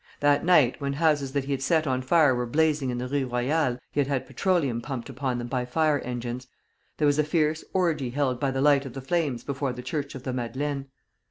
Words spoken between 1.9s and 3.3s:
fire were blazing in the Rue